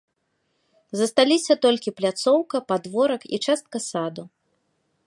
[1.01, 4.23] Засталіся толькі пляцоўка, падворак і частка саду.